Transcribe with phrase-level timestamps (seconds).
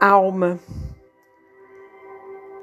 [0.00, 0.58] alma.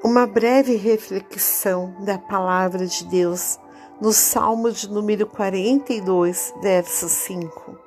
[0.02, 3.60] Uma breve reflexão da palavra de Deus
[4.00, 7.78] no Salmo de número 42, verso 5.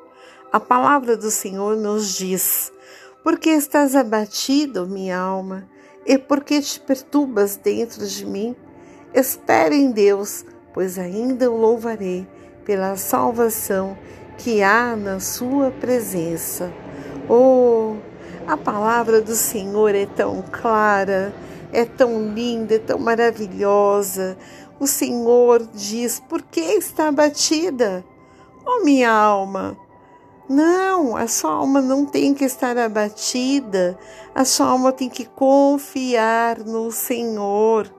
[0.54, 2.72] A palavra do Senhor nos diz:
[3.24, 5.68] Porque estás abatido, minha alma,
[6.06, 8.56] e porque te perturbas dentro de mim?
[9.14, 12.26] Espere em Deus, pois ainda o louvarei
[12.64, 13.98] pela salvação
[14.38, 16.72] que há na sua presença.
[17.30, 17.98] Oh,
[18.52, 21.34] a palavra do Senhor é tão clara,
[21.72, 24.38] é tão linda, é tão maravilhosa.
[24.78, 28.04] O Senhor diz: Por que está abatida?
[28.66, 29.78] Oh, minha alma!
[30.50, 33.98] Não, a sua alma não tem que estar abatida,
[34.36, 37.90] a sua alma tem que confiar no Senhor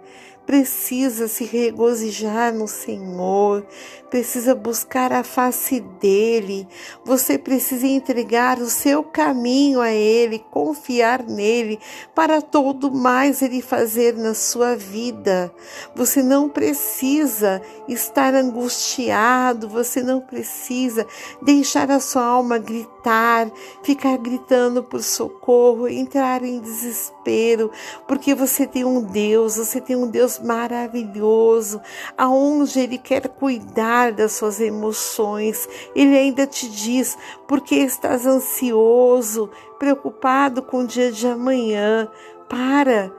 [0.47, 3.67] precisa se regozijar no Senhor,
[4.11, 6.69] precisa buscar a face dele,
[7.05, 11.79] você precisa entregar o seu caminho a ele, confiar nele
[12.15, 15.53] para todo mais ele fazer na sua vida.
[15.95, 21.07] Você não precisa estar angustiado, você não precisa
[21.41, 23.02] deixar a sua alma gritar,
[23.83, 27.71] ficar gritando por socorro, entrar em desespero,
[28.09, 31.81] porque você tem um Deus, você tem um Deus Deus maravilhoso,
[32.17, 35.69] aonde Ele quer cuidar das suas emoções.
[35.97, 39.51] Ele ainda te diz, porque estás ansioso,
[39.81, 42.09] preocupado com o dia de amanhã.
[42.49, 43.13] Para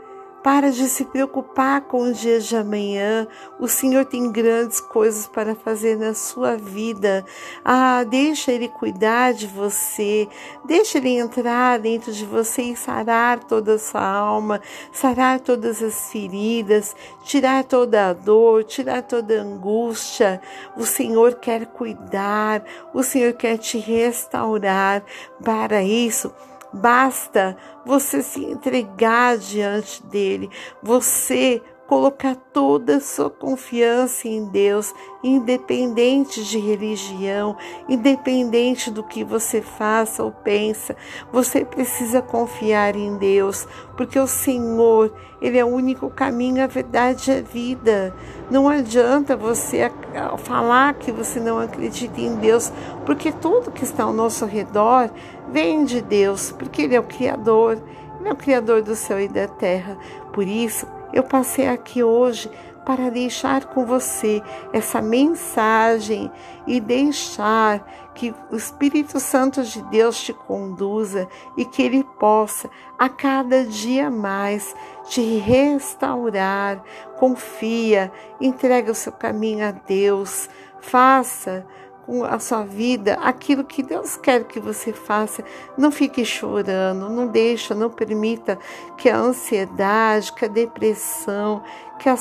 [0.44, 3.26] para de se preocupar com o dia de amanhã.
[3.58, 7.26] O Senhor tem grandes coisas para fazer na sua vida.
[7.64, 10.28] Ah, deixa Ele cuidar de você.
[10.66, 16.12] Deixa Ele entrar dentro de você e sarar toda a sua alma, sarar todas as
[16.12, 20.42] feridas, tirar toda a dor, tirar toda a angústia.
[20.76, 22.66] O Senhor quer cuidar.
[22.94, 25.04] O Senhor quer te restaurar.
[25.42, 26.34] Para isso,
[26.74, 30.50] Basta você se entregar diante dele,
[30.82, 34.94] você colocar toda a sua confiança em Deus,
[35.24, 37.58] independente de religião,
[37.88, 40.96] independente do que você faça ou pensa,
[41.32, 47.30] você precisa confiar em Deus, porque o Senhor, ele é o único caminho, a verdade
[47.30, 48.16] e a vida.
[48.50, 49.92] Não adianta você
[50.40, 52.72] falar que você não acredita em Deus,
[53.06, 55.10] porque tudo que está ao nosso redor
[55.52, 57.78] vem de Deus, porque ele é o criador,
[58.20, 59.98] ele é o criador do céu e da terra.
[60.32, 62.50] Por isso, eu passei aqui hoje
[62.86, 64.42] para deixar com você
[64.74, 66.30] essa mensagem
[66.68, 72.70] e deixar que o Espírito Santo de Deus te conduza e que ele possa
[73.00, 74.76] a cada dia mais
[75.06, 76.84] te restaurar.
[77.18, 80.50] Confia, entrega o seu caminho a Deus,
[80.82, 81.66] faça
[82.06, 85.44] com a sua vida aquilo que Deus quer que você faça.
[85.78, 88.60] Não fique chorando, não deixa, não permita
[88.98, 91.64] que a ansiedade, que a depressão,
[92.00, 92.18] que a,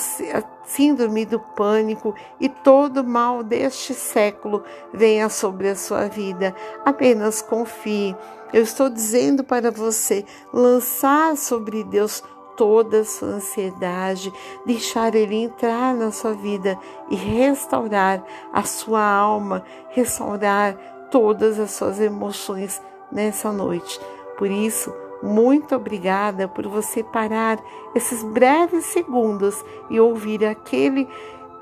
[0.65, 6.55] síndrome do pânico e todo mal deste século venha sobre a sua vida.
[6.85, 8.17] Apenas confie.
[8.53, 12.23] Eu estou dizendo para você lançar sobre Deus
[12.57, 14.33] toda a sua ansiedade,
[14.65, 16.79] deixar Ele entrar na sua vida
[17.11, 20.77] e restaurar a sua alma, restaurar
[21.11, 22.81] todas as suas emoções
[23.11, 24.01] nessa noite.
[24.39, 24.93] Por isso,
[25.23, 27.63] muito obrigada por você parar
[27.95, 31.09] esses breves segundos e ouvir aquele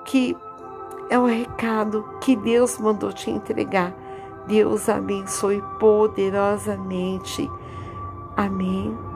[0.04, 0.36] que
[1.10, 3.94] é o recado que Deus mandou te entregar.
[4.46, 7.50] Deus abençoe poderosamente.
[8.36, 9.09] Amém.